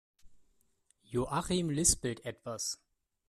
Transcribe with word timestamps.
Joachim 1.03 1.69
lispelt 1.69 2.25
etwas. 2.25 2.79